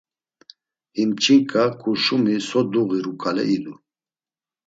[0.97, 3.73] Him ç̌inǩa ǩurşumi so duğiru ǩale idu.